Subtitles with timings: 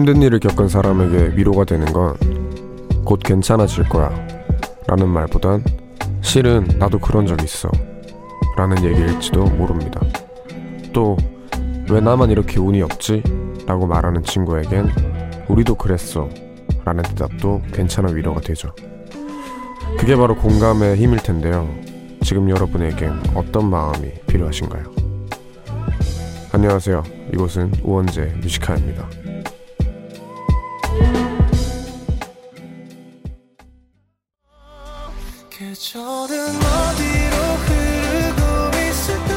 [0.00, 2.16] 힘든 일을 겪은 사람에게 위로가 되는 건
[3.04, 4.10] 곧 괜찮아질 거야
[4.86, 5.64] 라는 말보단
[6.22, 7.68] 실은 나도 그런 적 있어
[8.56, 10.00] 라는 얘기일지도 모릅니다.
[10.92, 11.16] 또
[11.90, 13.22] 왜 나만 이렇게 운이 없지?
[13.66, 14.88] 라고 말하는 친구에겐
[15.48, 16.28] 우리도 그랬어
[16.84, 18.72] 라는 대답도 괜찮은 위로가 되죠.
[19.98, 21.68] 그게 바로 공감의 힘일 텐데요.
[22.22, 24.84] 지금 여러분에겐 어떤 마음이 필요하신가요?
[26.52, 27.02] 안녕하세요.
[27.34, 29.08] 이곳은 우원재 뮤지카입니다.
[35.70, 38.42] 계절은 어디로 흐르고
[38.76, 39.32] 있을까?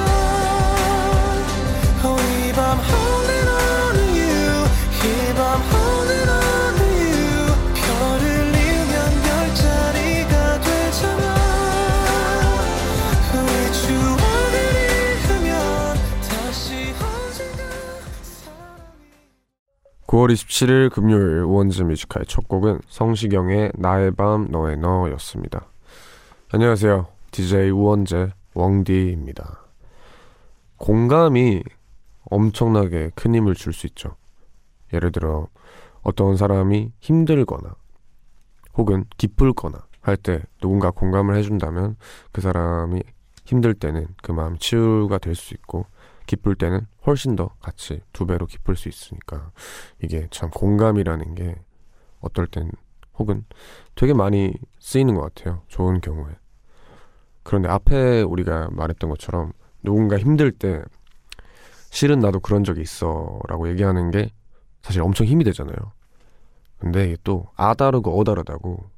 [2.04, 2.18] 어,
[2.50, 4.66] 이밤 holding on to you
[5.06, 11.24] 이밤 holding on to you 별을 잃으면 별자리가 되잖아.
[13.36, 14.54] 우리 추억을
[14.90, 15.54] 잃으면
[16.30, 17.62] 다시 언젠가
[20.08, 25.73] 9월 27일 금요일 우원즈 뮤지카의 첫 곡은 성시경의 나의 밤 너의 너였습니다.
[26.56, 27.08] 안녕하세요.
[27.32, 29.64] DJ 우원재 웡디입니다.
[30.78, 31.64] 공감이
[32.30, 34.16] 엄청나게 큰 힘을 줄 수 있죠.
[34.94, 35.48] 예를 들어
[36.04, 37.74] 어떤 사람이 힘들거나
[38.76, 41.96] 혹은 기쁠거나 할 때 누군가 공감을 해준다면
[42.32, 43.02] 그 사람이
[43.46, 45.88] 힘들 때는 그 마음 치유가 될 수 있고
[46.28, 49.50] 기쁠 때는 훨씬 더 같이 두 배로 기쁠 수 있으니까
[50.04, 51.56] 이게 참 공감이라는 게
[52.22, 52.70] 어떨 땐
[53.18, 53.44] 혹은
[53.96, 55.64] 되게 많이 쓰이는 것 같아요.
[55.68, 56.32] 좋은 경우에.
[57.44, 60.82] 그런데 앞에 우리가 말했던 것처럼 누군가 힘들 때
[61.90, 64.32] 실은 나도 그런 적이 있어 라고 얘기하는 게
[64.82, 65.76] 사실 엄청 힘이 되잖아요.
[66.80, 68.90] 근데 이게 또 아다르고 어다르다고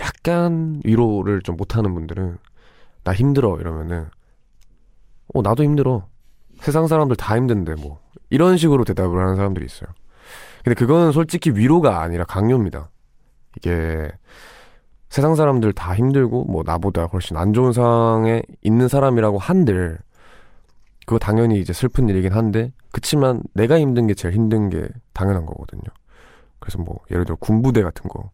[0.00, 2.36] 약간 위로를 좀 못하는 분들은
[3.04, 4.08] 나 힘들어 이러면은
[5.32, 6.08] 어 나도 힘들어
[6.60, 8.00] 세상 사람들 다 힘든데 뭐
[8.30, 9.88] 이런 식으로 대답을 하는 사람들이 있어요.
[10.64, 12.90] 근데 그거는 솔직히 위로가 아니라 강요입니다.
[13.56, 14.10] 이게
[15.08, 19.98] 세상 사람들 다 힘들고 뭐 나보다 훨씬 안 좋은 상황에 있는 사람이라고 한들
[21.06, 25.84] 그거 당연히 이제 슬픈 일이긴 한데 그치만 내가 힘든 게 제일 힘든 게 당연한 거거든요.
[26.58, 28.30] 그래서 뭐 예를 들어 군부대 같은 거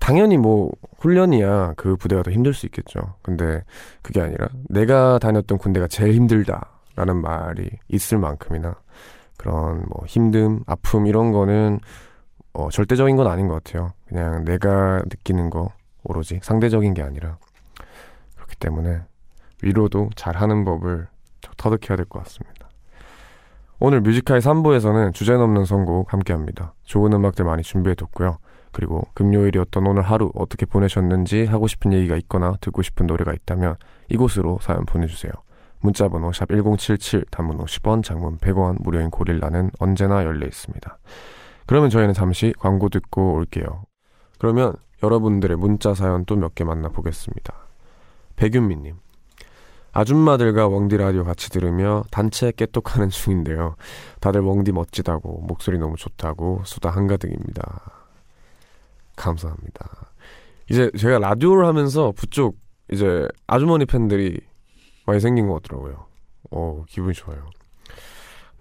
[0.00, 3.14] 당연히 뭐 훈련이야 그 부대가 더 힘들 수 있겠죠.
[3.22, 3.62] 근데
[4.02, 8.74] 그게 아니라 내가 다녔던 군대가 제일 힘들다라는 말이 있을 만큼이나
[9.36, 11.80] 그런 뭐 힘듦, 아픔 이런 거는
[12.52, 13.92] 어 절대적인 건 아닌 것 같아요.
[14.08, 15.70] 그냥 내가 느끼는 거
[16.04, 17.38] 오로지 상대적인 게 아니라
[18.36, 19.02] 그렇기 때문에
[19.62, 21.08] 위로도 잘하는 법을
[21.56, 22.68] 터득해야 될 것 같습니다.
[23.78, 26.74] 오늘 Music High의 3부에서는 주제 넘는 선곡 함께합니다.
[26.84, 28.38] 좋은 음악들 많이 준비해뒀고요.
[28.72, 33.76] 그리고 금요일이었던 오늘 하루 어떻게 보내셨는지 하고 싶은 얘기가 있거나 듣고 싶은 노래가 있다면
[34.10, 35.32] 이곳으로 사연 보내주세요.
[35.80, 40.98] 문자번호 샵 1077 단문 50원 장문 100원 무료인 고릴라는 언제나 열려 있습니다.
[41.66, 43.84] 그러면 저희는 잠시 광고 듣고 올게요.
[44.38, 47.54] 그러면 여러분들의 문자 사연 또 몇 개 만나보겠습니다.
[48.36, 48.96] 백윤미님.
[49.92, 53.74] 아줌마들과 웡디 라디오 같이 들으며 단체 깨똑하는 중인데요.
[54.20, 58.06] 다들 웡디 멋지다고, 목소리 너무 좋다고, 수다 한가득입니다.
[59.16, 60.12] 감사합니다.
[60.70, 62.54] 이제 제가 라디오를 하면서 부쩍
[62.92, 64.40] 이제 아주머니 팬들이
[65.06, 66.06] 많이 생긴 것 같더라고요.
[66.52, 67.50] 어, 기분이 좋아요.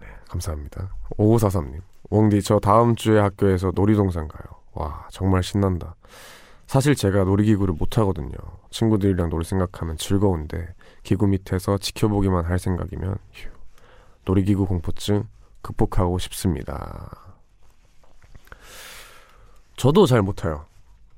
[0.01, 0.89] 네, 감사합니다.
[1.17, 1.81] 5543님.
[2.09, 4.58] 웡디, 저 다음 주에 학교에서 놀이동산 가요.
[4.79, 5.95] 와, 정말 신난다.
[6.65, 8.37] 사실 제가 놀이기구를 못 하거든요.
[8.69, 10.73] 친구들이랑 놀 생각하면 즐거운데
[11.03, 13.49] 기구 밑에서 지켜보기만 할 생각이면 휴,
[14.25, 15.27] 놀이기구 공포증
[15.61, 17.09] 극복하고 싶습니다.
[19.75, 20.65] 저도 잘 못해요.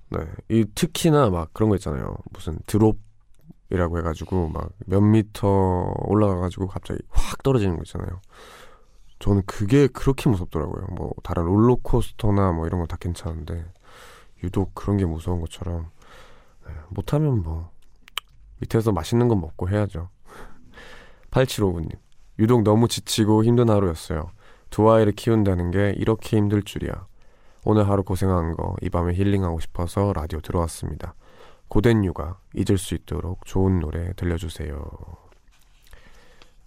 [0.09, 0.19] 네,
[0.50, 2.16] 이 특히나 막 그런 거 있잖아요.
[2.31, 2.97] 무슨 드롭
[3.69, 8.19] 이라고 해가지고 막 몇 미터 올라가가지고 갑자기 확 떨어지는 거 있잖아요.
[9.21, 10.87] 저는 그게 그렇게 무섭더라고요.
[10.91, 13.65] 뭐 다른 롤러코스터나 뭐 이런 거다 괜찮은데
[14.43, 15.89] 유독 그런 게 무서운 것처럼
[16.68, 17.69] 네, 못하면 뭐
[18.59, 20.09] 밑에서 맛있는 거 먹고 해야죠.
[21.31, 21.91] 8759님
[22.39, 24.31] 유독 너무 지치고 힘든 하루였어요.
[24.71, 27.06] 두 아이를 키운다는 게 이렇게 힘들 줄이야.
[27.63, 31.13] 오늘 하루 고생한 거 이 밤에 힐링하고 싶어서 라디오 들어왔습니다.
[31.67, 35.20] 고된 육아 잊을 수 있도록 좋은 노래 들려주세요.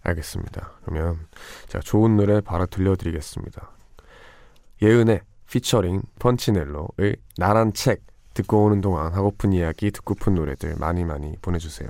[0.04, 0.72] 알겠습니다.
[0.84, 1.18] 그러면
[1.68, 3.70] 제가 좋은 노래 바로 들려드리겠습니다.
[4.82, 8.02] 예은의 피처링 펀치넬로의 나란 책
[8.34, 11.88] 듣고 오는 동안 하고픈 이야기 듣고픈 노래들 많이 많이 보내주세요.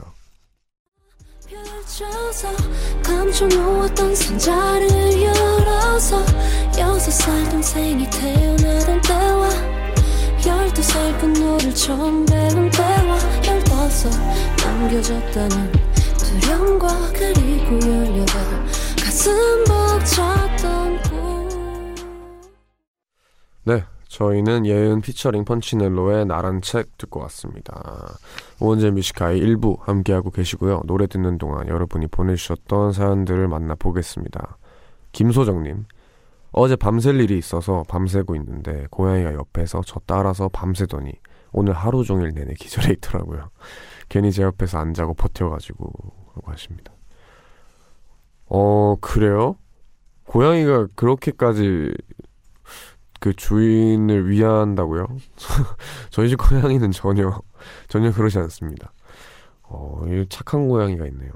[10.46, 14.12] 열두 살 끝노를 처음 배운 때와 열다섯
[14.62, 15.83] 남겨졌다는
[16.40, 18.26] 두려움과 그리고 열여덟
[19.04, 19.32] 가슴
[19.64, 20.94] 벅찼던
[23.66, 28.18] 네, 저희는 예은 피처링 펀치넬로의 나란 책 듣고 왔습니다.
[28.60, 30.82] 우원재 Music High의 일부 함께하고 계시고요.
[30.84, 34.58] 노래 듣는 동안 여러분이 보내주셨던 사연들을 만나보겠습니다.
[35.12, 35.86] 김소정님,
[36.52, 41.12] 어제 밤샐 일이 있어서 밤새고 있는데 고양이가 옆에서 저 따라서 밤새더니
[41.52, 43.48] 오늘 하루 종일 내내 기절해 있더라고요.
[44.10, 46.92] 괜히 제 옆에서 안 자고 버텨가지고 라고 하십니다.
[48.46, 49.56] 어 그래요?
[50.24, 51.94] 고양이가 그렇게까지
[53.20, 55.06] 그 주인을 위한다고요?
[56.10, 57.40] 저희 집 고양이는 전혀
[57.88, 58.92] 전혀 그러지 않습니다.
[59.62, 61.30] 어, 착한 고양이가 있네요.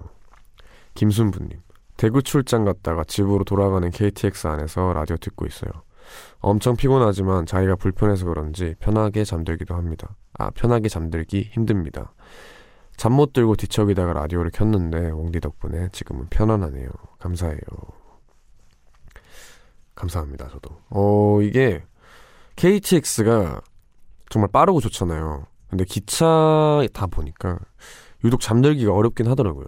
[0.94, 1.60] 김순부님.
[1.96, 5.70] 대구 출장 갔다가 집으로 돌아가는 KTX 안에서 라디오 듣고 있어요.
[6.38, 10.14] 엄청 피곤하지만 자기가 불편해서 그런지 편하게 잠들기도 합니다.
[10.34, 12.12] 아, 편하게 잠들기 힘듭니다.
[12.98, 16.88] 잠 못 들고 뒤척이다가 라디오를 켰는데 웡디 덕분에 지금은 편안하네요.
[17.18, 17.60] 감사해요.
[19.94, 20.76] 감사합니다, 저도.
[20.90, 21.82] 어, 이게
[22.56, 23.60] KTX가
[24.30, 25.46] 정말 빠르고 좋잖아요.
[25.68, 27.58] 근데 기차 다 보니까
[28.24, 29.66] 유독 잠들기가 어렵긴 하더라고요.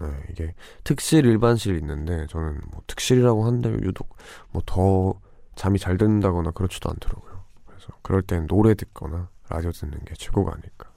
[0.00, 0.54] 네, 이게
[0.84, 4.16] 특실, 일반실 있는데 저는 뭐 특실이라고 한데 유독
[4.50, 5.20] 뭐 더
[5.56, 7.44] 잠이 잘 든다거나 그렇지도 않더라고요.
[7.66, 10.90] 그래서 그럴 땐 노래 듣거나 라디오 듣는 게 최고가 아닐까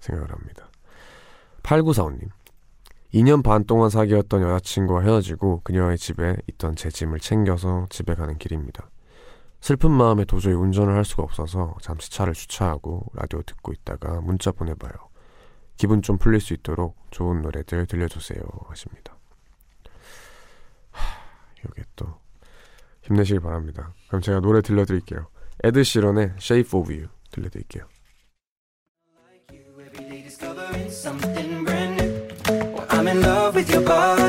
[0.00, 0.70] 생각을 합니다.
[1.62, 2.28] 8945님.
[3.14, 8.88] 2년 반 동안 사귀었던 여자친구와 헤어지고 그녀의 집에 있던 제 짐을 챙겨서 집에 가는 길입니다.
[9.60, 14.92] 슬픈 마음에 도저히 운전을 할 수가 없어서 잠시 차를 주차하고 라디오 듣고 있다가 문자 보내봐요.
[15.76, 19.16] 기분 좀 풀릴 수 있도록 좋은 노래들 들려주세요 하십니다.
[20.90, 21.04] 하,
[21.58, 22.06] 이게 또
[23.02, 23.92] 힘내시길 바랍니다.
[24.08, 25.28] 그럼 제가 노래 들려드릴게요.
[25.64, 27.86] 에드 시런의 Shape of You 들려드릴게요.
[33.62, 34.21] with your body.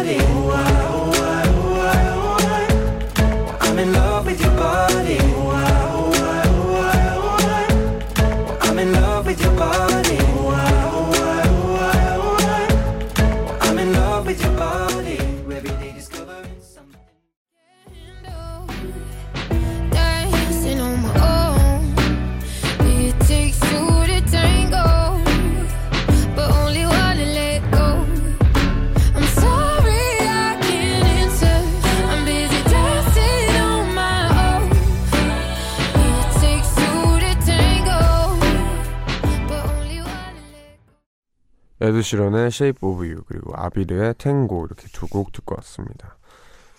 [41.84, 46.16] 에드 시런의 Shape of You 그리고 아비르의 탱고 이렇게 두 곡 듣고 왔습니다.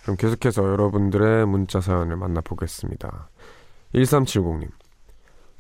[0.03, 3.29] 그럼 계속해서 여러분들의 문자 사연을 만나보겠습니다.
[3.95, 4.71] 1370님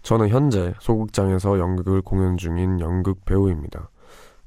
[0.02, 3.90] 저는 현재 소극장에서 연극을 공연 중인 연극 배우입니다.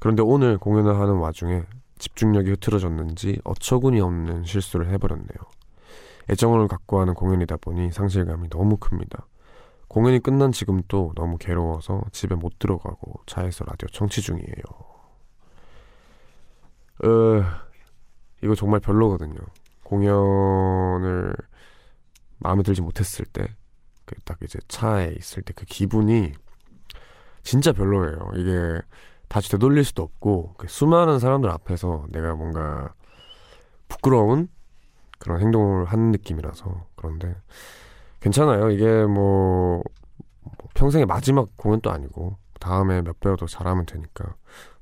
[0.00, 1.62] 그런데 오늘 공연을 하는 와중에
[1.98, 5.38] 집중력이 흐트러졌는지 어처구니 없는 실수를 해버렸네요.
[6.28, 9.28] 애정을 갖고 하는 공연이다 보니 상실감이 너무 큽니다.
[9.86, 14.87] 공연이 끝난 지금도 너무 괴로워서 집에 못 들어가고 차에서 라디오 청취 중이에요.
[17.04, 17.44] 어,
[18.42, 19.38] 이거 정말 별로거든요.
[19.84, 21.34] 공연을
[22.38, 23.46] 마음에 들지 못했을 때,
[24.06, 26.32] 그 딱 이제 차에 있을 때 그 기분이
[27.42, 28.32] 진짜 별로예요.
[28.36, 28.80] 이게
[29.28, 32.94] 다시 되돌릴 수도 없고, 그 수많은 사람들 앞에서 내가 뭔가
[33.88, 34.48] 부끄러운
[35.18, 37.34] 그런 행동을 하는 느낌이라서 그런데
[38.20, 38.70] 괜찮아요.
[38.70, 39.82] 이게 뭐,
[40.42, 44.34] 뭐 평생의 마지막 공연도 아니고 다음에 몇 배로 더 잘하면 되니까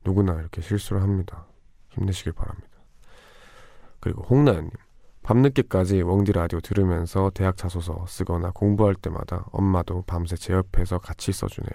[0.04, 1.46] 누구나 이렇게 실수를 합니다.
[1.96, 2.68] 힘내시길 바랍니다.
[4.00, 4.70] 그리고 홍나연님
[5.22, 11.74] 밤늦게까지 웡디 라디오 들으면서 대학 자소서 쓰거나 공부할 때마다 엄마도 밤새 제 옆에서 같이 있어주네요.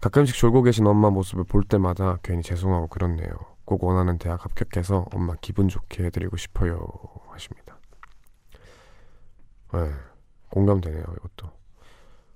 [0.00, 3.30] 가끔씩 졸고 계신 엄마 모습을 볼 때마다 괜히 죄송하고 그렇네요.
[3.64, 6.86] 꼭 원하는 대학 합격해서 엄마 기분 좋게 해드리고 싶어요
[7.30, 7.78] 하십니다.
[9.72, 9.90] 네,
[10.50, 11.50] 공감되네요 이것도.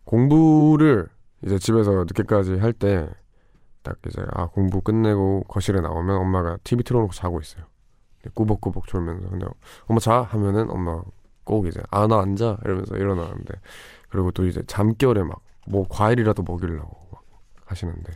[0.04, 1.08] 공부를
[1.44, 3.08] 이제 집에서 늦게까지 할 때
[3.84, 7.64] 딱 이제 아 공부 끝내고 거실에 나오면 엄마가 TV 틀어놓고 자고 있어요.
[8.34, 9.46] 꾸벅꾸벅 졸면서 근데
[9.86, 11.02] 엄마 자 하면은 엄마
[11.44, 13.54] 꼭 이제 아 나 앉아 이러면서 일어나는데
[14.08, 17.22] 그리고 또 이제 잠결에 막 뭐 과일이라도 먹이려고 막
[17.66, 18.12] 하시는데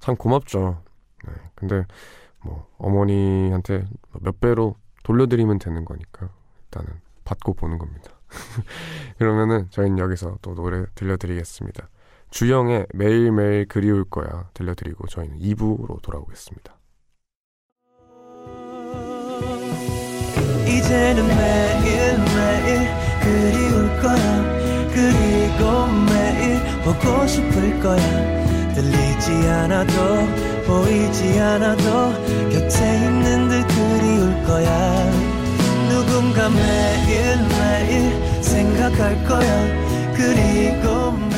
[0.00, 0.82] 참 고맙죠.
[1.24, 1.86] 네, 근데
[2.40, 3.86] 뭐 어머니한테
[4.20, 6.28] 몇 배로 돌려드리면 되는 거니까
[6.64, 8.10] 일단은 받고 보는 겁니다.
[9.18, 11.88] 그러면은 저희는 여기서 또 노래 들려드리겠습니다.
[12.32, 16.74] 주영의 매일매일 그리울 거야 들려드리고 저희는 2부로 돌아오겠습니다.
[20.66, 22.88] 이제는 매일매일
[23.20, 24.52] 그리울 거야.
[24.94, 28.74] 그리고 매일 보고 싶을 거야.
[28.74, 29.92] 들리지 않아도
[30.66, 32.12] 보이지 않아도
[32.50, 35.10] 곁에 있는 듯 그리울 거야.
[35.90, 39.92] 누군가 매일매일 생각할 거야.
[40.16, 41.31] 그리고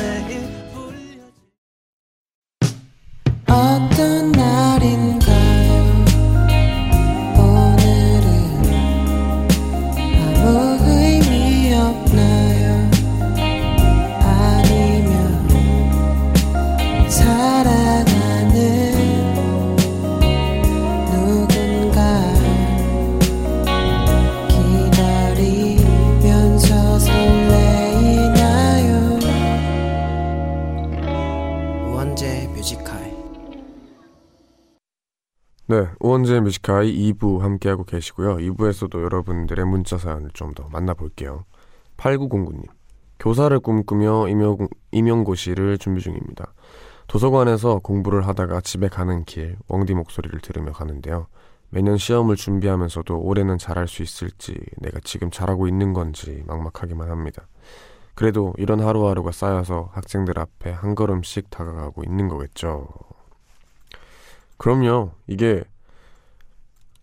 [36.15, 38.37] 네, 우원재 뮤지카이 2부 함께하고 계시고요.
[38.37, 41.43] 2부에서도 여러분들의 문자 사연을 좀 더 만나볼게요.
[41.97, 42.63] 8909님.
[43.19, 46.53] 교사를 꿈꾸며 임용, 임용고시를 준비 중입니다.
[47.07, 51.27] 도서관에서 공부를 하다가 집에 가는 길 웡디 목소리를 들으며 가는데요.
[51.69, 57.47] 매년 시험을 준비하면서도 올해는 잘할 수 있을지 내가 지금 잘하고 있는 건지 막막하기만 합니다.
[58.13, 62.87] 그래도 이런 하루하루가 쌓여서 학생들 앞에 한 걸음씩 다가가고 있는 거겠죠.
[64.57, 65.11] 그럼요.
[65.27, 65.65] 이게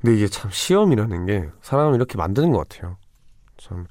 [0.02, 2.96] 근데 이게 참 시험이라는 게 사람을 이렇게 만드는 것 같아요.
[3.56, 3.86] 참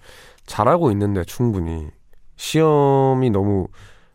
[0.45, 1.89] 잘하고 있는데 충분히
[2.35, 3.69] 시험이 너무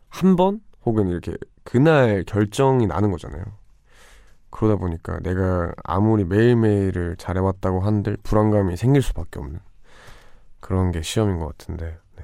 [0.09, 3.43] 한 번 혹은 이렇게 그날 결정이 나는 거잖아요.
[4.51, 9.59] 그러다 보니까 내가 아무리 매일매일을 잘해왔다고 한들 불안감이 생길 수밖에 없는
[10.59, 12.23] 그런 게 시험인 것 같은데 네.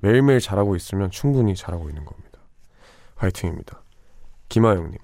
[0.00, 2.38] 매일매일 잘하고 있으면 충분히 잘하고 있는 겁니다.
[3.16, 3.82] 화이팅입니다.
[4.50, 4.98] 김하영님.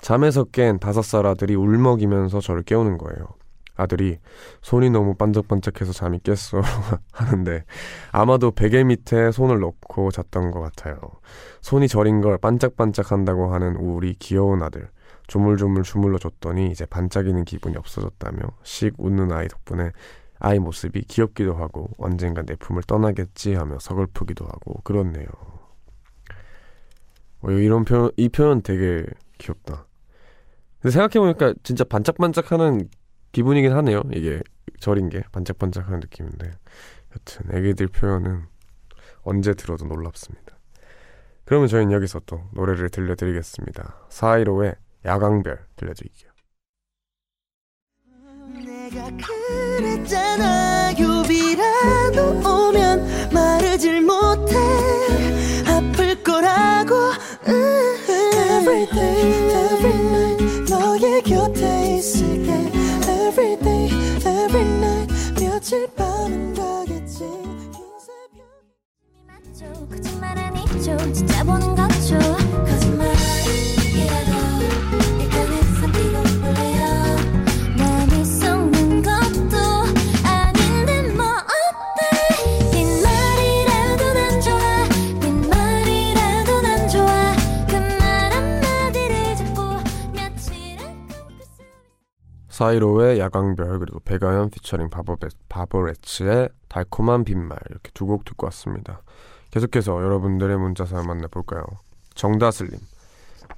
[0.00, 3.28] 잠에서 깬 다섯 살 아들이 울먹이면서 저를 깨우는 거예요.
[3.76, 4.18] 아들이
[4.62, 6.60] 손이 너무 반짝반짝해서 잠이 깼어
[7.12, 7.64] 하는데
[8.12, 10.98] 아마도 베개 밑에 손을 넣고 잤던 것 같아요.
[11.62, 14.88] 손이 저린 걸 반짝반짝한다고 하는 우리 귀여운 아들.
[15.26, 19.92] 조물조물 주물러 줬더니 이제 반짝이는 기분이 없어졌다며 씩 웃는 아이 덕분에
[20.40, 25.26] 아이 모습이 귀엽기도 하고 언젠가 내 품을 떠나겠지 하며 서글프기도 하고 그렇네요.
[27.42, 29.04] 어, 이런 표현, 이 표현 되게
[29.38, 29.86] 귀엽다.
[30.80, 32.88] 근데 생각해보니까 진짜 반짝반짝하는
[33.32, 34.02] 기분이긴 하네요.
[34.12, 34.40] 이게
[34.80, 36.50] 절인 게 반짝반짝하는 느낌인데
[37.14, 38.44] 여튼 애기들 표현은
[39.22, 40.58] 언제 들어도 놀랍습니다.
[41.44, 44.06] 그러면 저희는 여기서 또 노래를 들려드리겠습니다.
[44.08, 46.30] 415의 야광별 들려드릴게요.
[48.64, 54.54] 내가 그랬잖아 유비라도 오면 마르질 못해
[55.66, 56.94] 아플 거라고
[57.46, 58.86] Every
[65.70, 67.22] 며칠 밤은 가겠지.
[69.24, 69.86] 맞죠.
[69.88, 70.96] 거짓말 아니죠.
[71.12, 72.18] 진짜 보는 거죠
[92.60, 99.02] 415의 야광별 그리고 배가연 피처링 바버베, 바버레츠의 달콤한 빈말 이렇게 두 곡 듣고 왔습니다.
[99.50, 101.62] 계속해서 여러분들의 문자 사연 만나볼까요?
[102.14, 102.78] 정다슬님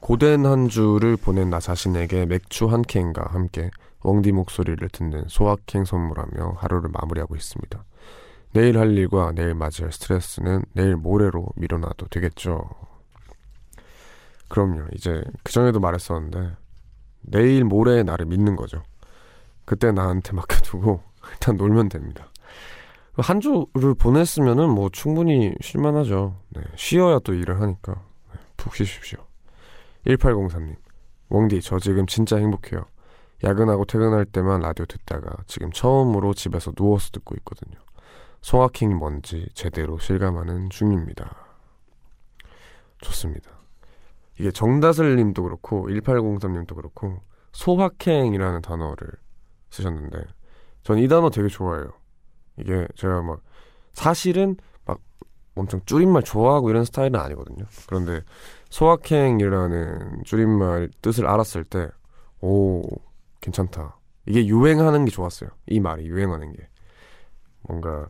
[0.01, 3.71] 고된 한 주를 보낸 나 자신에게 맥주 한 캔과 함께
[4.05, 7.85] 웡디 목소리를 듣는 소확행 선물하며 하루를 마무리하고 있습니다.
[8.53, 12.69] 내일 할 일과 내일 맞이할 스트레스는 내일 모레로 미뤄놔도 되겠죠.
[14.49, 14.87] 그럼요.
[14.95, 16.57] 이제 그전에도 말했었는데
[17.23, 18.83] 내일 모레의 나를 믿는 거죠.
[19.65, 21.03] 그때 나한테 맡겨두고
[21.33, 22.29] 일단 놀면 됩니다.
[23.15, 26.41] 한 주를 보냈으면은 뭐 충분히 쉴만하죠.
[26.51, 27.95] 네, 쉬어야 또 일을 하니까
[28.33, 29.19] 네, 푹 쉬십시오.
[30.07, 30.77] 1803님,
[31.29, 32.87] 웡디 저 지금 진짜 행복해요.
[33.45, 37.79] 야근하고 퇴근할 때만 라디오 듣다가 지금 처음으로 집에서 누워서 듣고 있거든요.
[38.41, 41.37] 소확행이 뭔지 제대로 실감하는 중입니다.
[43.01, 43.51] 좋습니다.
[44.39, 47.21] 이게 정다슬님도 그렇고 1803님도 그렇고
[47.53, 49.09] 소확행이라는 단어를
[49.73, 50.25] 쓰셨는데
[50.85, 51.93] 전이 단어 되게 좋아해요.
[52.59, 53.41] 이게 제가 막
[53.93, 55.01] 사실은 막
[55.57, 57.65] 엄청 줄임말 좋아하고 이런 스타일은 아니거든요.
[57.87, 58.23] 그런데
[58.71, 61.89] 소확행이라는 줄임말 뜻을 알았을 때
[62.43, 62.83] 오
[63.41, 63.99] 괜찮다.
[64.27, 65.51] 이게 유행하는 게 좋았어요.
[65.67, 66.69] 이 말이 유행하는 게
[67.63, 68.09] 뭔가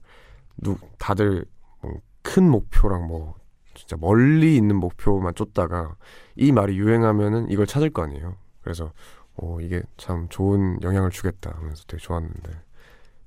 [0.57, 1.45] 누 다들
[1.83, 1.93] 뭐
[2.23, 3.35] 큰 목표랑 뭐
[3.75, 5.97] 진짜 멀리 있는 목표만 쫓다가
[6.37, 8.37] 이 말이 유행하면은 이걸 찾을 거 아니에요.
[8.63, 8.93] 그래서
[9.37, 12.51] 오 이게 참 좋은 영향을 주겠다 하면서 되게 좋았는데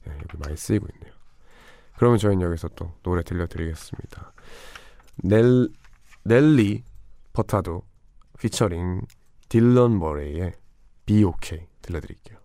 [0.07, 1.13] 예, 여기 많이 쓰이고 있네요.
[1.97, 4.33] 그러면 저희는 여기서 또 노래 들려드리겠습니다.
[5.23, 5.69] 넬
[6.23, 6.83] 넬리
[7.33, 7.83] 버타도
[8.39, 9.01] 피처링
[9.49, 10.53] 딜런 머레이의
[11.05, 12.44] Be OK 들려드릴게요.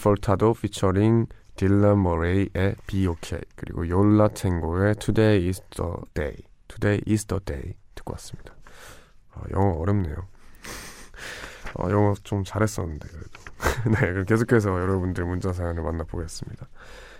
[0.00, 6.36] Furtado featuring 딜런 모레이의 Be OK 그리고 요라 탱고의 Today is the day
[6.68, 8.54] Today is the day 듣고 왔습니다.
[9.34, 10.16] 아, 영어 어렵네요.
[11.74, 13.30] 어, 영어 좀 잘했었는데 그래도.
[14.00, 16.66] 네, 그럼 계속해서 여러분들 문자 사연을 만나보겠습니다.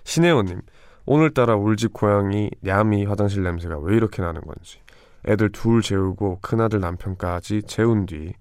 [0.05, 0.63] 신혜원님,
[1.05, 4.81] 오늘따라 울집 고양이 야미 화장실 냄새가 왜 이렇게 나는 건지.
[5.29, 8.33] 애들 둘 재우고 큰아들 남편까지 재운 뒤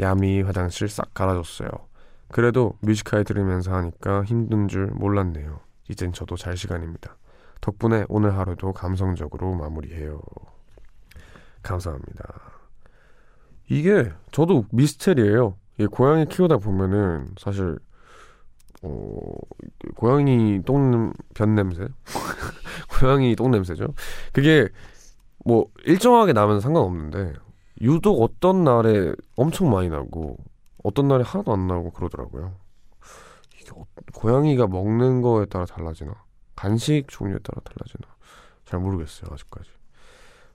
[0.00, 1.70] 야미 화장실 싹 갈아줬어요.
[2.28, 5.60] 그래도 뮤지컬 들으면서 하니까 힘든 줄 몰랐네요.
[5.88, 7.16] 이젠 저도 잘 시간입니다.
[7.60, 10.20] 덕분에 오늘 하루도 감성적으로 마무리해요.
[11.62, 12.24] 감사합니다.
[13.68, 15.56] 이게 저도 미스테리예요.
[15.78, 17.78] 이 고양이 키우다 보면은 사실
[18.82, 19.32] 어
[19.96, 21.88] 고양이 똥변 냄새,
[23.00, 23.94] 고양이 똥 냄새죠.
[24.32, 24.68] 그게
[25.44, 27.32] 뭐 일정하게 나면 상관없는데
[27.80, 30.36] 유독 어떤 날에 엄청 많이 나고
[30.84, 32.54] 어떤 날에 하나도 안 나오고 그러더라고요.
[33.60, 36.14] 이게 어- 고양이가 먹는 거에 따라 달라지나
[36.54, 38.14] 간식 종류에 따라 달라지나
[38.66, 39.70] 잘 모르겠어요 아직까지.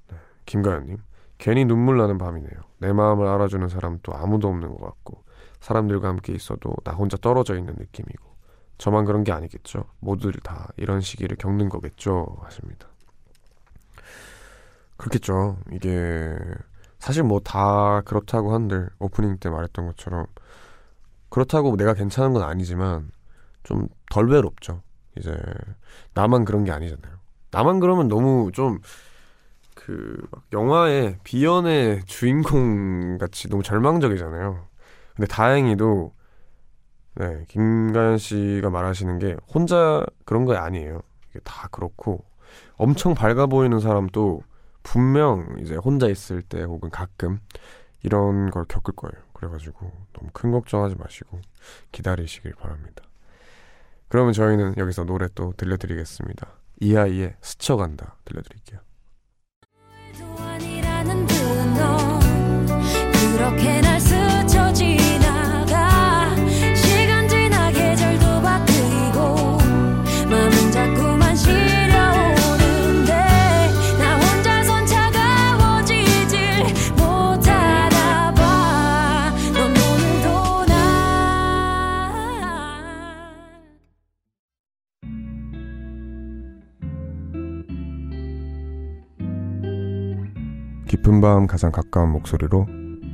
[0.10, 0.18] 네.
[0.46, 0.98] 김가연님
[1.38, 2.62] 괜히 눈물 나는 밤이네요.
[2.78, 5.24] 내 마음을 알아주는 사람도 아무도 없는 것 같고
[5.62, 8.30] 사람들과 함께 있어도 나 혼자 떨어져 있는 느낌이고
[8.78, 9.86] 저만 그런 게 아니겠죠.
[10.00, 12.88] 모두들 다 이런 시기를 겪는 거겠죠 하십니다.
[14.98, 15.58] 그렇겠죠.
[15.72, 16.36] 이게
[17.00, 20.26] 사실 뭐 다 그렇다고 한들 오프닝 때 말했던 것처럼
[21.30, 23.12] 그렇다고 내가 괜찮은 건 아니지만
[23.64, 24.82] 좀 덜 외롭죠.
[25.18, 25.38] 이제
[26.14, 27.14] 나만 그런 게 아니잖아요.
[27.52, 28.80] 나만 그러면 너무 좀
[29.76, 34.68] 그 영화의 비연의 주인공 같이 너무 절망적이잖아요.
[35.16, 36.14] 근데 다행히도
[37.16, 41.02] 네, 김가연 씨가 말하시는 게 혼자 그런 거 아니에요.
[41.30, 42.26] 이게 다 그렇고
[42.78, 44.44] 엄청 밝아 보이는 사람도
[44.84, 47.40] 분명 이제 혼자 있을 때 혹은 가끔
[48.04, 49.24] 이런 걸 겪을 거예요.
[49.34, 51.42] 그래가지고 너무 큰 걱정하지 마시고
[51.92, 53.04] 기다리시길 바랍니다.
[54.08, 56.48] 그러면 저희는 여기서 노래 또 들려드리겠습니다.
[56.82, 58.80] 이아이의 스쳐간다 들려드릴게요.
[91.10, 92.68] 깊은 밤 가장 가까운 목소리로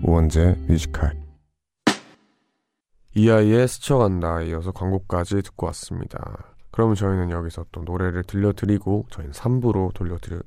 [0.03, 1.13] 우원재 Music
[3.13, 6.53] High 이하이의 스쳐간다 이어서 광고까지 듣고 왔습니다.
[6.71, 10.41] 그러면 저희는 여기서 또 노래를 들려드리고 저희는 3부로 돌려드려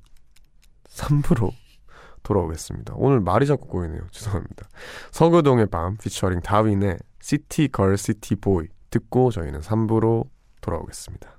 [0.91, 1.51] 3부로
[2.23, 2.93] 돌아오겠습니다.
[2.97, 4.03] 오늘 말이 자꾸 꼬이네요.
[4.13, 4.69] 죄송합니다.
[5.11, 10.27] 서교동의 밤 피처링 다윈의 City Girl City Boy 듣고 저희는 3부로
[10.61, 11.39] 돌아오겠습니다.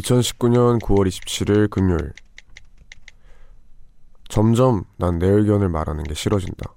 [0.00, 2.12] 2019년 9월 27일 금요일.
[4.28, 6.74] 점점 난 내 의견을 말하는 게 싫어진다.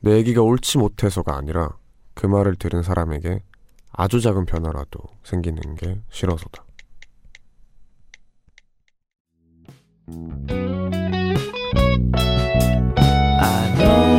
[0.00, 1.70] 내 얘기가 옳지 못해서가 아니라
[2.14, 3.42] 그 말을 들은 사람에게
[3.92, 6.64] 아주 작은 변화라도 생기는 게 싫어서다.
[13.38, 14.15] I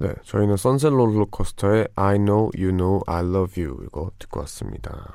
[0.00, 5.12] 네, 저희는 Sunset Rollercoaster의 I know you know I love you 이거 듣고 왔습니다.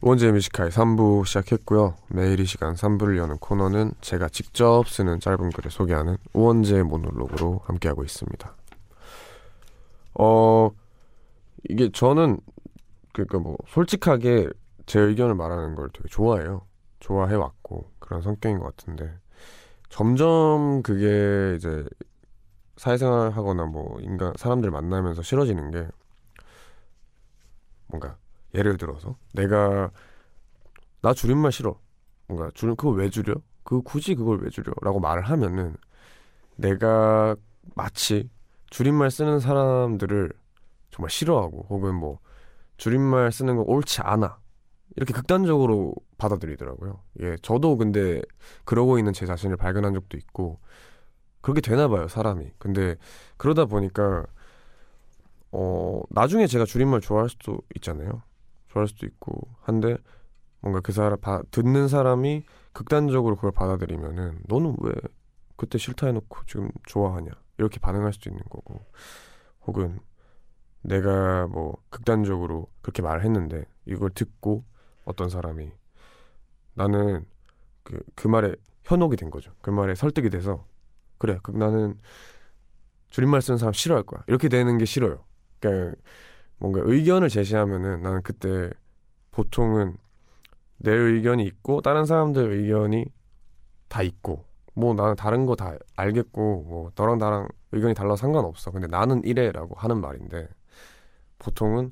[0.00, 1.96] 우원재 Music High 3부 시작했고요.
[2.08, 8.04] 매일 이 시간 3부를 여는 코너는 제가 직접 쓰는 짧은 글을 소개하는 우원재 모놀로그로 함께하고
[8.04, 8.56] 있습니다.
[10.14, 10.70] 어,
[11.68, 12.38] 이게 저는
[13.12, 14.48] 그러니까 뭐 솔직하게
[14.86, 16.62] 제 의견을 말하는 걸 되게 좋아해요.
[17.00, 19.12] 좋아해 왔고 그런 성격인 것 같은데
[19.90, 21.84] 점점 그게 이제
[22.76, 25.88] 사회생활 하거나 뭐 인간 사람들 만나면서 싫어지는 게
[27.88, 28.16] 뭔가
[28.54, 29.90] 예를 들어서 내가
[31.02, 31.78] 나 줄임말 싫어.
[32.28, 33.34] 뭔가 줄 그걸 왜 줄여?
[33.62, 35.76] 그 굳이 그걸 왜 줄여라고 말을 하면은
[36.56, 37.36] 내가
[37.74, 38.28] 마치
[38.70, 40.32] 줄임말 쓰는 사람들을
[40.90, 42.18] 정말 싫어하고 혹은 뭐
[42.76, 44.38] 줄임말 쓰는 거 옳지 않아.
[44.96, 47.00] 이렇게 극단적으로 받아들이더라고요.
[47.20, 48.22] 예, 저도 근데
[48.64, 50.58] 그러고 있는 제 자신을 발견한 적도 있고
[51.40, 52.52] 그렇게 되나 봐요, 사람이.
[52.58, 52.96] 근데
[53.36, 54.26] 그러다 보니까
[55.52, 58.22] 어, 나중에 제가 줄임말 좋아할 수도 있잖아요.
[58.68, 59.96] 좋아할 수도 있고 한데
[60.60, 64.92] 뭔가 그 사람 바, 듣는 사람이 극단적으로 그걸 받아들이면은 너는 왜
[65.56, 68.84] 그때 싫다 해놓고 지금 좋아하냐 이렇게 반응할 수도 있는 거고
[69.66, 69.98] 혹은
[70.82, 74.64] 내가 뭐 극단적으로 그렇게 말을 했는데 이걸 듣고
[75.04, 75.72] 어떤 사람이
[76.74, 77.24] 나는
[77.82, 79.52] 그, 그 말에 현혹이 된 거죠.
[79.62, 80.66] 그 말에 설득이 돼서
[81.18, 81.98] 그래, 그 나는
[83.10, 84.22] 줄임말 쓰는 사람 싫어할 거야.
[84.26, 85.24] 이렇게 되는 게 싫어요.
[85.60, 85.96] 그러니까
[86.58, 88.70] 뭔가 의견을 제시하면은 나는 그때
[89.30, 89.96] 보통은
[90.78, 93.06] 내 의견이 있고 다른 사람들 의견이
[93.88, 98.70] 다 있고 뭐 나는 다른 거 다 알겠고 뭐 너랑 나랑 의견이 달라서 상관없어.
[98.70, 100.48] 근데 나는 이래라고 하는 말인데
[101.38, 101.90] 보통은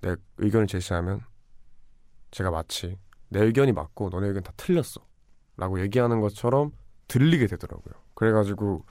[0.00, 1.20] 내 의견을 제시하면
[2.30, 5.00] 제가 마치 내 의견이 맞고 너네 의견 다 틀렸어
[5.56, 6.72] 라고 얘기하는 것처럼
[7.08, 7.94] 들리게 되더라고요.
[8.16, 8.84] 그래가지고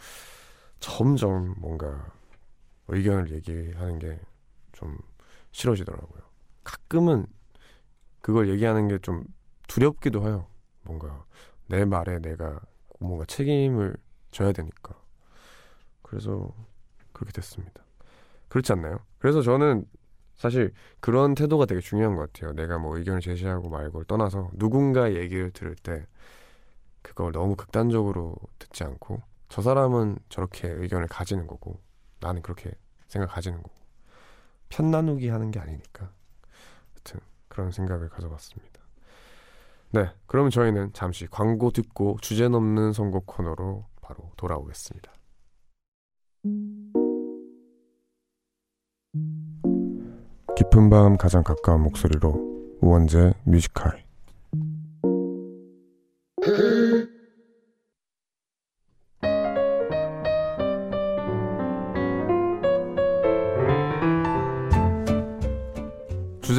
[0.80, 2.14] 점점 뭔가
[2.88, 4.20] 의견을 얘기하는 게
[4.74, 4.98] 좀
[5.52, 6.22] 싫어지더라고요.
[6.66, 7.26] 가끔은
[8.22, 9.24] 그걸 얘기하는 게 좀
[9.68, 10.48] 두렵기도 해요.
[10.84, 11.26] 뭔가
[11.68, 12.60] 내 말에 내가
[13.00, 13.96] 뭔가 책임을
[14.32, 14.96] 져야 되니까.
[16.02, 16.54] 그래서
[17.14, 17.84] 그렇게 됐습니다.
[18.50, 19.00] 그렇지 않나요?
[19.18, 19.86] 그래서 저는
[20.36, 22.54] 사실 그런 태도가 되게 중요한 것 같아요.
[22.54, 26.06] 내가 뭐 의견을 제시하고 말고를 떠나서 누군가의 얘기를 들을 때
[27.06, 31.80] 그걸 너무 극단적으로 듣지 않고 저 사람은 저렇게 의견을 가지는 거고
[32.20, 32.72] 나는 그렇게
[33.08, 33.76] 생각 가지는 거고
[34.70, 36.10] 편 나누기 하는 게 아니니까
[36.94, 38.82] 하여튼 그런 생각을 가져봤습니다.
[39.92, 45.14] 네, 그럼 저희는 잠시 광고 듣고 주제 넘는 선곡 코너로 바로 돌아오겠습니다.
[50.58, 54.05] 깊은 밤 가장 가까운 목소리로 우원재 뮤지컬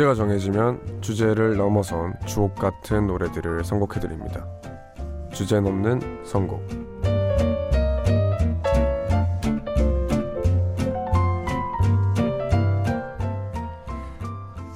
[0.06, 4.46] 주제가 정해지면 주제를 넘어선 주옥 같은 노래들을 선곡해드립니다.
[5.32, 6.64] 주제 넘는 선곡.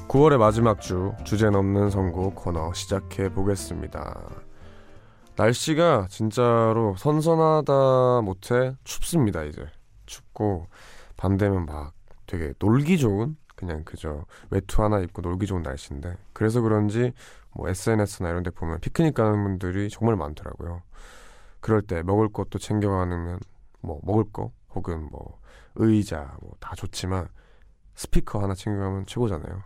[0.08, 4.20] 9월의 마지막 주 주제 넘는 선곡 코너 시작해 보겠습니다.
[5.36, 9.64] 날씨가 진짜로 선선하다 못해 춥습니다, 이제.
[10.06, 10.66] 춥고
[11.16, 11.92] 밤 되면 막
[12.26, 17.12] 되게 놀기 좋은 그냥 그저 외투 하나 입고 놀기 좋은 날씨인데 그래서 그런지
[17.54, 20.82] 뭐 SNS나 이런 데 보면 피크닉 가는 분들이 정말 많더라고요.
[21.60, 23.38] 그럴 때 먹을 것도 챙겨가면
[23.82, 25.38] 뭐 먹을 거 혹은 뭐
[25.76, 27.28] 의자 뭐 다 좋지만
[27.94, 29.62] 스피커 하나 챙겨가면 최고잖아요.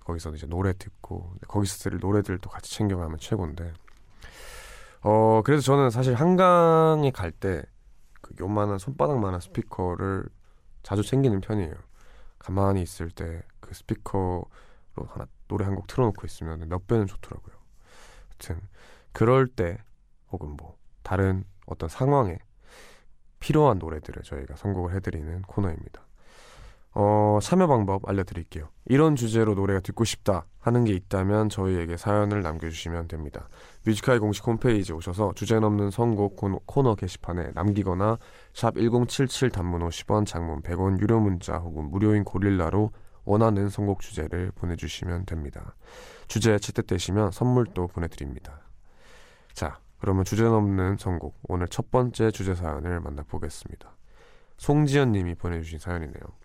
[0.00, 3.72] 거기서 이제 노래 듣고 거기서 들을 노래들도 같이 챙겨가면 최고인데
[5.02, 7.62] 어 그래서 저는 사실 한강에 갈 때
[8.22, 10.24] 그 요만한 손바닥만한 스피커를
[10.84, 11.74] 자주 챙기는 편이에요.
[12.42, 14.44] 가만히 있을 때 그 스피커로
[15.08, 17.54] 하나 노래 한 곡 틀어놓고 있으면 몇 배는 좋더라고요.
[18.28, 18.60] 하여튼
[19.12, 19.78] 그럴 때
[20.30, 22.38] 혹은 뭐 다른 어떤 상황에
[23.40, 26.06] 필요한 노래들을 저희가 선곡을 해드리는 코너입니다.
[26.94, 28.68] 어, 참여 방법 알려드릴게요.
[28.84, 33.48] 이런 주제로 노래가 듣고 싶다 하는 게 있다면 저희에게 사연을 남겨주시면 됩니다.
[33.84, 38.18] 뮤지카이 공식 홈페이지 오셔서 주제 넘는 선곡 코너, 코너 게시판에 남기거나
[38.52, 42.90] 샵 1077 단문 50원 장문 100원 유료 문자 혹은 무료인 고릴라로
[43.24, 45.74] 원하는 선곡 주제를 보내주시면 됩니다.
[46.28, 48.60] 주제 채택되시면 선물도 보내드립니다.
[49.54, 53.96] 자, 그러면 주제 넘는 선곡 오늘 첫 번째 주제 사연을 만나보겠습니다.
[54.58, 56.41] 송지연 님이 보내주신 사연이네요.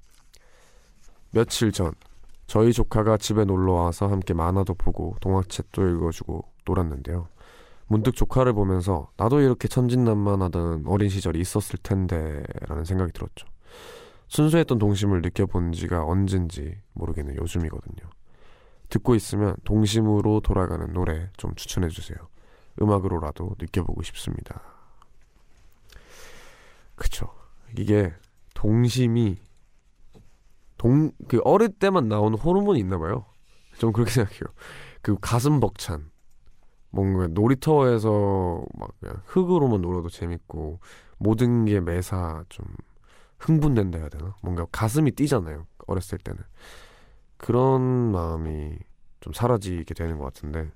[1.38, 1.94] 며칠 전
[2.48, 7.28] 저희 조카가 집에 놀러 와서 함께 만화도 보고 동화책도 읽어주고 놀았는데요.
[7.86, 13.48] 문득 조카를 보면서 나도 이렇게 천진난만하던 어린 시절이 있었을 텐데 라는 생각이 들었죠.
[14.30, 18.10] 순수했던 동심을 느껴본 지가 언젠지 모르겠는 요즘이거든요.
[18.90, 22.18] 듣고 있으면 동심으로 돌아가는 노래 좀 추천해 주세요.
[22.82, 24.60] 음악으로라도 느껴보고 싶습니다.
[26.96, 27.30] 그쵸.
[27.78, 28.12] 이게
[28.56, 29.38] 동심이
[30.78, 33.26] 동, 그 어릴 때만 나오는 호르몬이 있나 봐요.
[33.78, 34.44] 좀 그렇게 생각해요.
[35.02, 36.10] 그 가슴 벅찬.
[36.90, 40.80] 뭔가 놀이터에서 막 그냥 흙으로만 놀아도 재밌고
[41.18, 42.66] 모든 게 매사 좀
[43.40, 44.36] 흥분된다 해야 되나?
[44.42, 45.66] 뭔가 가슴이 뛰잖아요.
[45.88, 46.42] 어렸을 때는.
[47.38, 48.78] 그런 마음이
[49.20, 50.72] 좀 사라지게 되는 것 같은데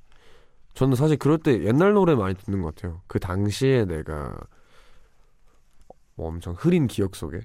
[0.73, 3.01] 저는 사실 그럴 때 옛날 노래 많이 듣는 것 같아요.
[3.07, 4.37] 그 당시에 내가
[6.15, 7.41] 뭐 엄청 흐린 기억 속에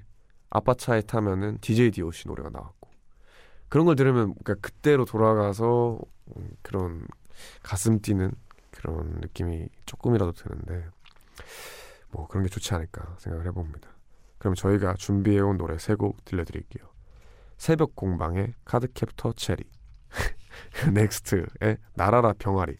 [0.49, 2.89] 아빠 차에 타면은 DJ DOC 노래가 나왔고
[3.69, 5.99] 그런 걸 들으면 그러니까 그때로 돌아가서
[6.37, 7.05] 음, 그런
[7.63, 8.31] 가슴 뛰는
[8.71, 10.85] 그런 느낌이 조금이라도 드는데
[12.11, 13.89] 뭐 그런 게 좋지 않을까 생각을 해봅니다.
[14.37, 16.87] 그럼 저희가 준비해온 노래 세 곡 들려드릴게요.
[17.57, 19.63] 새벽 공방의 카드캡터 체리
[20.93, 22.77] 넥스트의 날아라 병아리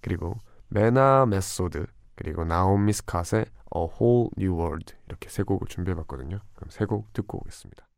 [0.00, 0.38] 그리고
[0.68, 6.40] Mena Massoud 그리고 Naomi Scott의 A Whole New World 이렇게 세 곡을 준비해봤거든요.
[6.54, 7.88] 그럼 세 곡 듣고 오겠습니다.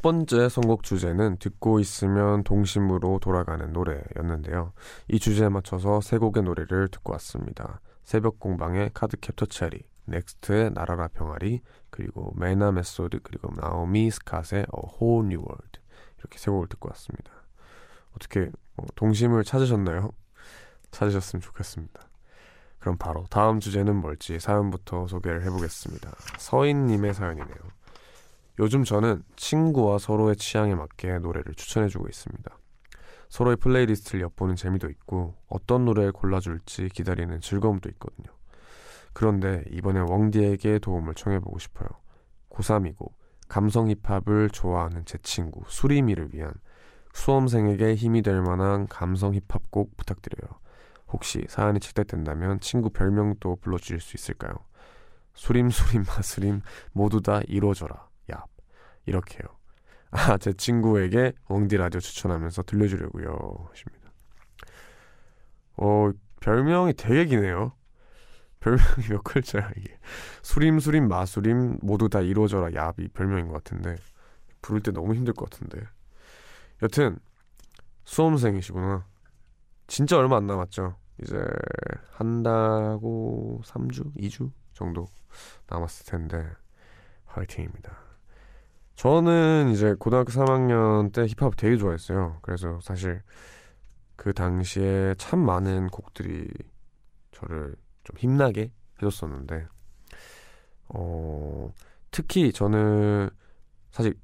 [0.00, 4.72] 첫 번째 선곡 주제는 듣고 있으면 동심으로 돌아가는 노래였는데요.
[5.08, 7.82] 이 주제에 맞춰서 세 곡의 노래를 듣고 왔습니다.
[8.02, 11.60] 새벽 공방의 카드 캡터 체리, 넥스트의 날아라 병아리,
[11.90, 14.64] 그리고 Mena Massoud, 그리고 Naomi Scott의 A
[14.98, 15.80] Whole New World
[16.18, 17.30] 이렇게 세 곡을 듣고 왔습니다.
[18.14, 20.12] 어떻게 뭐 동심을 찾으셨나요?
[20.92, 22.00] 찾으셨으면 좋겠습니다.
[22.78, 26.10] 그럼 바로 다음 주제는 뭘지 사연부터 소개를 해보겠습니다.
[26.38, 27.79] 서인님의 사연이네요.
[28.60, 32.58] 요즘 저는 친구와 서로의 취향에 맞게 노래를 추천해주고 있습니다.
[33.30, 38.28] 서로의 playlist를 엿보는 재미도 있고 어떤 노래를 골라줄지 기다리는 즐거움도 있거든요.
[39.14, 41.88] 그런데 이번에 웡디에게 도움을 청해보고 싶어요.
[42.50, 43.12] 고3이고
[43.48, 46.52] 감성 힙합을 좋아하는 제 친구 수리미를 위한
[47.14, 50.60] 수험생에게 힘이 될 만한 감성 힙합 곡 부탁드려요.
[51.08, 54.52] 혹시 사연이 채택된다면 친구 별명도 불러주실 수 있을까요?
[55.32, 56.60] 수림 수림 마수림
[56.92, 58.09] 모두 다 이루어져라.
[59.10, 59.42] 야 이렇게요.
[60.10, 63.68] 아, 제 친구에게 웡디 라디오 추천하면서 들려주려고요.
[63.70, 64.10] 하십니다.
[65.76, 67.72] 어, 별명이 되게 기네요.
[68.60, 69.98] 별명이 몇 글자야, 이게.
[70.42, 72.70] 수림수림 마수림 모두 다 이루어져라.
[72.70, 73.96] 얍이 별명인 것 같은데.
[74.62, 75.86] 부를 때 너무 힘들 것 같은데.
[76.82, 77.18] 여튼,
[78.04, 79.06] 수험생이시구나.
[79.86, 80.96] 진짜 얼마 안 남았죠.
[81.22, 81.36] 이제
[82.12, 84.14] 한다고 3주?
[84.16, 85.08] 2주 정도
[85.68, 86.50] 남았을 텐데.
[87.26, 88.09] 화이팅입니다.
[88.96, 92.38] 저는 이제 고등학교 3학년 때 힙합 되게 좋아했어요.
[92.42, 93.22] 그래서 사실
[94.16, 96.48] 그 당시에 참 많은 곡들이
[97.32, 97.74] 저를
[98.04, 99.66] 좀 힘나게 해줬었는데,
[100.88, 101.72] 어,
[102.10, 103.30] 특히 저는
[103.90, 104.14] 사실,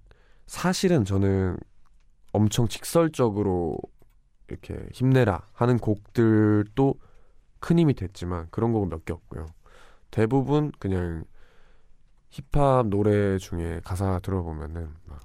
[0.46, 1.56] 사실은 저는
[2.32, 3.78] 엄청 직설적으로
[4.48, 6.94] 이렇게 힘내라 하는 곡들도
[7.58, 9.46] 큰 힘이 됐지만 그런 곡은 몇 개 없고요.
[10.10, 11.24] 대부분 그냥
[12.36, 15.20] 힙합 노래 중에 가사 들어보면은 막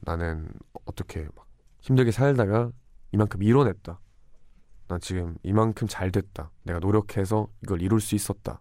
[0.00, 0.50] 나는
[0.84, 1.46] 어떻게 막
[1.80, 2.70] 힘들게 살다가
[3.12, 3.98] 이만큼 이뤄냈다.
[4.88, 6.50] 난 지금 이만큼 잘 됐다.
[6.64, 8.60] 내가 노력해서 이걸 이룰 수 있었다.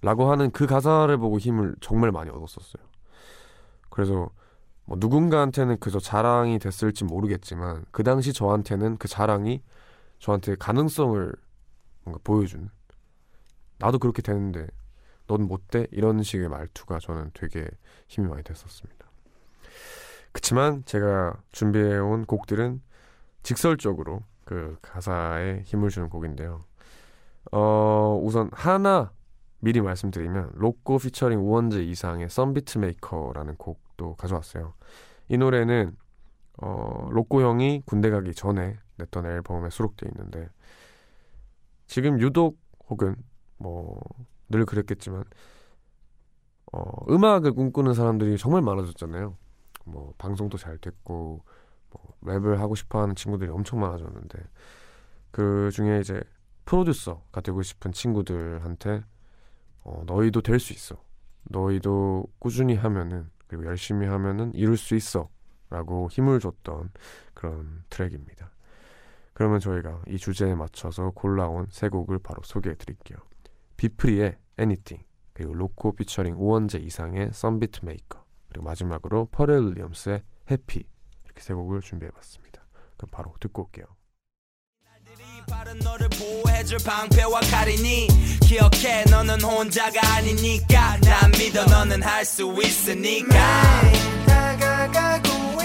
[0.00, 2.82] 라고 하는 그 가사를 보고 힘을 정말 많이 얻었었어요.
[3.88, 4.30] 그래서
[4.84, 9.62] 뭐 누군가한테는 그저 자랑이 됐을지 모르겠지만 그 당시 저한테는 그 자랑이
[10.18, 11.32] 저한테 가능성을
[12.02, 12.68] 뭔가 보여주는
[13.78, 14.66] 나도 그렇게 되는데
[15.26, 15.86] 넌 못돼?
[15.90, 17.66] 이런 식의 말투가 저는 되게
[18.08, 19.06] 힘이 많이 됐었습니다.
[20.32, 22.82] 그치만 제가 준비해온 곡들은
[23.42, 26.64] 직설적으로 그 가사에 힘을 주는 곡인데요.
[27.52, 29.12] 어, 우선 하나
[29.58, 34.74] 미리 말씀드리면 로꼬 피처링 우원재 이상의 Sun Beat Maker라는 곡도 가져왔어요.
[35.28, 35.96] 이 노래는
[36.58, 40.48] 어, 로꼬 형이 군대 가기 전에 냈던 앨범에 수록되어 있는데
[41.86, 42.58] 지금 유독
[42.88, 43.16] 혹은
[43.58, 44.00] 뭐
[44.52, 45.24] 늘 그랬겠지만
[46.72, 49.36] 어, 음악을 꿈꾸는 사람들이 정말 많아졌잖아요.
[49.84, 51.42] 뭐 방송도 잘 됐고
[51.90, 54.38] 뭐 랩을 하고 싶어하는 친구들이 엄청 많아졌는데
[55.32, 56.22] 그 중에 이제
[56.64, 59.02] 프로듀서가 되고 싶은 친구들한테
[59.82, 61.02] 어, 너희도 될 수 있어.
[61.44, 66.90] 너희도 꾸준히 하면은 그리고 열심히 하면은 이룰 수 있어라고 힘을 줬던
[67.34, 68.50] 그런 트랙입니다.
[69.34, 73.18] 그러면 저희가 이 주제에 맞춰서 골라온 세 곡을 바로 소개해 드릴게요.
[73.76, 80.84] 비프리의 Anything 그리고 로코 피처링 오원재 이상의 Sun Beat Maker 그리고 마지막으로 Pharrell Williams의 해피
[81.24, 82.62] 이렇게 세 곡을 준비해봤습니다.
[82.96, 83.86] 그럼 바로 듣고 올게요.
[85.48, 88.06] 바른 너를 보호해줄 방패와 칼이니
[88.46, 93.34] 기억해 너는 혼자가 아니니까 난 믿어 너는 할 수 있으니까
[94.26, 95.61] 다가가고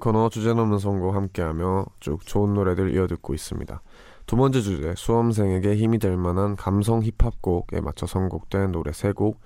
[0.00, 3.82] 코너 주제 넘는 선곡 함께하며 쭉 좋은 노래들 이어듣고 있습니다.
[4.26, 9.40] 두 번째 주제 수험생에게 힘이 될 만한 감성 힙합곡에 맞춰 선곡된 노래 세곡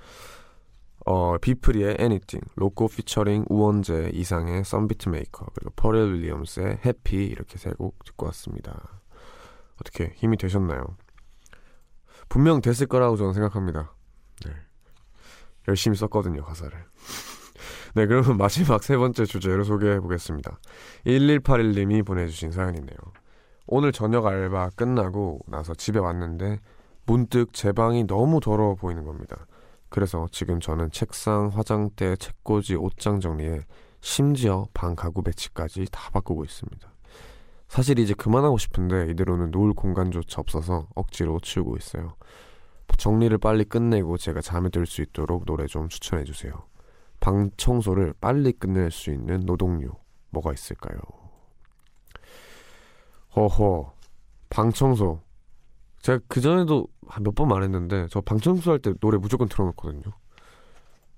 [1.06, 7.58] 어, 비프리의 Anything, 로꼬 피처링 우원재 이상의 Sun Beat Maker 그리고 Pharrell Williams의 Happy 이렇게
[7.58, 9.02] 세 곡 듣고 왔습니다.
[9.80, 10.96] 어떻게 힘이 되셨나요?
[12.28, 13.92] 분명 됐을 거라고 저는 생각합니다.
[14.46, 14.52] 네.
[15.68, 16.72] 열심히 썼거든요 가사를.
[17.94, 20.58] 네, 그러면 마지막 세 번째 주제를 소개해 보겠습니다.
[21.06, 22.96] 1181님이 보내주신 사연이네요.
[23.66, 26.60] 오늘 저녁 알바 끝나고 나서 집에 왔는데
[27.06, 29.46] 문득 제 방이 너무 더러워 보이는 겁니다.
[29.88, 33.60] 그래서 지금 저는 책상, 화장대, 책꽂이, 옷장 정리에
[34.00, 36.92] 심지어 방 가구 배치까지 다 바꾸고 있습니다.
[37.68, 42.14] 사실 이제 그만하고 싶은데 이대로는 놓을 공간조차 없어서 억지로 치우고 있어요.
[42.96, 46.52] 정리를 빨리 끝내고 제가 잠에 들 수 있도록 노래 좀 추천해 주세요.
[47.24, 49.92] 방 청소를 빨리 끝낼 수 있는 노동요
[50.28, 50.98] 뭐가 있을까요?
[53.34, 53.92] 허허
[54.50, 55.20] 방 청소
[56.02, 56.86] 제가 그 전에도
[57.22, 60.02] 몇 번 말했는데 저 방 청소할 때 노래 무조건 틀어놓거든요.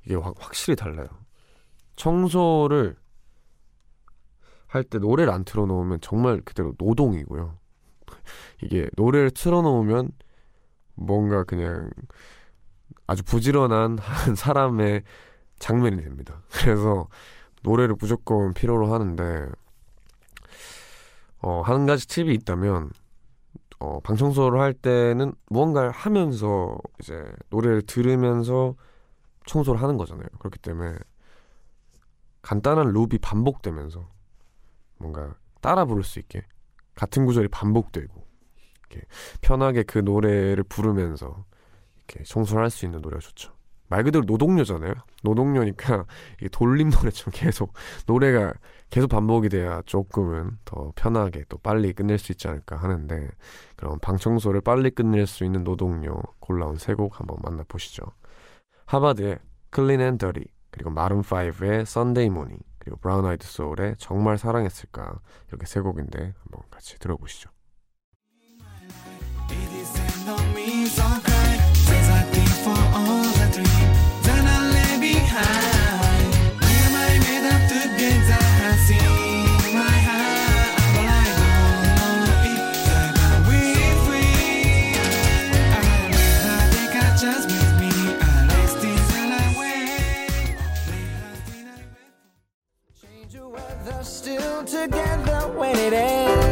[0.04, 1.08] 이게 확, 확실히 달라요.
[1.96, 2.96] 청소를
[4.68, 7.58] 할 때 노래를 안 틀어놓으면 정말 그대로 노동이고요.
[8.62, 10.10] 이게 노래를 틀어놓으면
[10.94, 11.90] 뭔가 그냥
[13.08, 15.02] 아주 부지런한 한 사람의
[15.58, 16.42] 장면이 됩니다.
[16.52, 17.08] 그래서
[17.62, 19.48] 노래를 무조건 필요로 하는데
[21.40, 22.90] 어, 한 가지 팁이 있다면
[23.78, 28.74] 어, 방 청소를 할 때는 무언가를 하면서 이제 노래를 들으면서
[29.46, 30.26] 청소를 하는 거잖아요.
[30.38, 30.96] 그렇기 때문에
[32.42, 34.08] 간단한 룹이 반복되면서
[34.98, 36.42] 뭔가 따라 부를 수 있게
[36.94, 38.26] 같은 구절이 반복되고
[38.90, 39.06] 이렇게
[39.40, 41.44] 편하게 그 노래를 부르면서
[41.96, 43.55] 이렇게 청소를 할 수 있는 노래가 좋죠.
[43.88, 44.94] 말 그대로 노동요잖아요.
[45.22, 46.06] 노동요니까
[46.52, 47.72] 돌림 노래처럼 계속
[48.06, 48.52] 노래가
[48.90, 53.28] 계속 반복이 돼야 조금은 더 편하게 또 빨리 끝낼 수 있지 않을까 하는데
[53.76, 58.02] 그럼 방 청소를 빨리 끝낼 수 있는 노동요 골라온 세 곡 한번 만나보시죠.
[58.86, 59.38] 하바드의
[59.74, 65.18] Clean and Dirty 그리고 마룬 5의 Sunday Morning 그리고 브라운 아이드 소울의 정말 사랑했을까
[65.48, 67.50] 이렇게 세 곡인데 한번 같이 들어보시죠.
[94.66, 96.45] Together when it ends.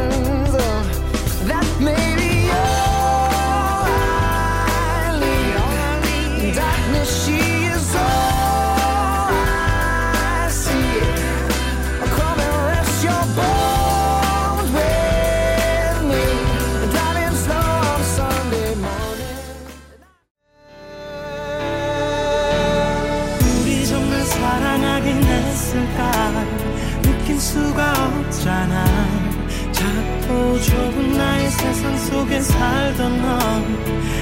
[32.25, 33.63] 속에 살던 넌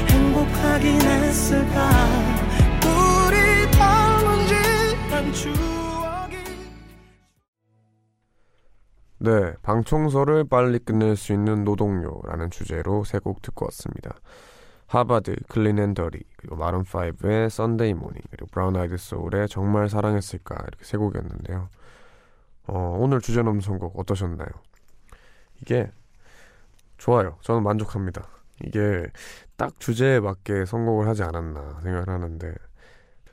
[0.10, 1.90] 행복하긴 했을까
[2.84, 6.38] 우리 닮은 지난 추억이
[9.20, 14.16] 네, 방 청소를 빨리 끝낼 수 있는 노동요라는 주제로 세 곡 듣고 왔습니다.
[14.88, 20.56] Harvard, Clean and Dirty, 그리고 Maroon 5의 Sunday Morning, 그리고 Brown Eyed Soul의 정말 사랑했을까
[20.68, 21.70] 이렇게 세 곡이었는데요.
[22.68, 24.48] 어, 오늘 주제 넘는 선곡 어떠셨나요?
[25.62, 25.90] 이게
[27.04, 27.36] 좋아요.
[27.42, 28.30] 저는 만족합니다.
[28.64, 29.06] 이게
[29.58, 32.54] 딱 주제에 맞게 선곡을 하지 않았나 생각을 하는데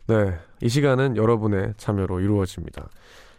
[0.08, 2.88] 네, 이 시간은 여러분의 참여로 이루어집니다.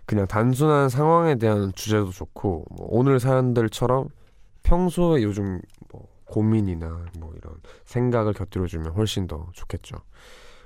[0.05, 4.07] 그냥 단순한 상황에 대한 주제도 좋고 뭐 오늘 사연들처럼
[4.63, 5.59] 평소에 요즘
[5.91, 9.97] 뭐 고민이나 뭐 이런 생각을 곁들여주면 훨씬 더 좋겠죠.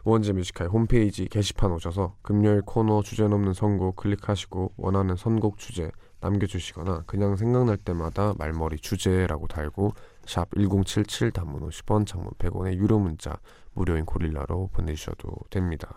[0.03, 5.89] 우원재 Music High 홈페이지 게시판 오셔서 금요일 코너 주제 넘는 선곡 클릭하시고 원하는 선곡 주제
[6.26, 9.94] 남겨주시거나 그냥 생각날 때마다 말머리 주제라고 달고
[10.26, 13.38] 샵 1077 단문 50원 장문 100원의 유료 문자
[13.74, 15.94] 무료인 고릴라로 보내주셔도 됩니다.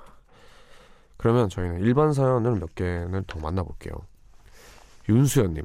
[1.16, 3.94] 그러면 저희는 일반 사연을 몇 개는 더 만나볼게요.
[5.08, 5.64] 윤수연님,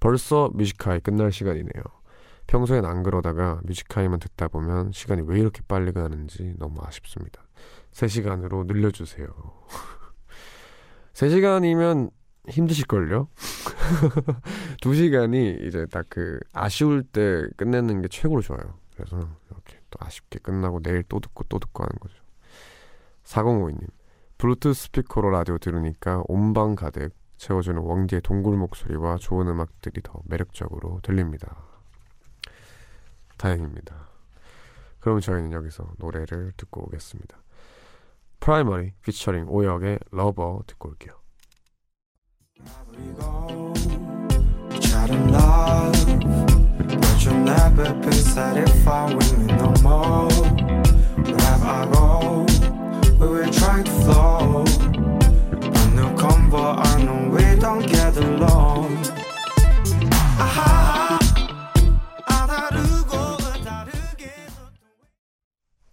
[0.00, 1.82] 벌써 뮤지카이 끝날 시간이네요.
[2.46, 7.42] 평소엔 안 그러다가 뮤지카이만 듣다 보면 시간이 왜 이렇게 빨리 가는지 너무 아쉽습니다.
[7.92, 9.26] 3시간으로 늘려주세요.
[11.14, 12.10] 3시간이면
[12.48, 13.28] 힘드실걸요?
[14.82, 18.78] 2시간이 이제 딱 그 아쉬울 때 끝내는 게 최고로 좋아요.
[18.94, 19.16] 그래서
[19.50, 22.16] 이렇게 또 아쉽게 끝나고 내일 또 듣고 또 듣고 하는 거죠.
[23.24, 23.86] 4052님,
[24.38, 31.62] 블루투스 스피커로 라디오 들으니까 온방 가득 채워주는 왕디의 동굴 목소리와 좋은 음악들이 더 매력적으로 들립니다.
[33.36, 34.08] 다행입니다.
[35.00, 37.36] 그럼 저희는 여기서 노래를 듣고 오겠습니다.
[38.40, 41.14] 프라이머리 피처링 오역의 러버 듣고 올게요.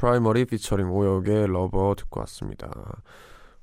[0.04, 2.70] 프라이머리 featuring 오혁의 Rubber 듣고 왔습니다.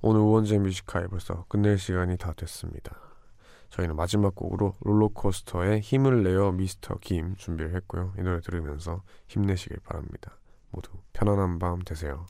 [0.03, 2.97] 오늘 우원재 Music High 벌써 끝낼 시간이 다 됐습니다.
[3.69, 8.15] 저희는 마지막 곡으로 롤러코스터의 힘을 내요 미스터 김 준비를 했고요.
[8.19, 10.39] 이 노래 들으면서 힘내시길 바랍니다.
[10.71, 12.27] 모두 편안한 밤 되세요.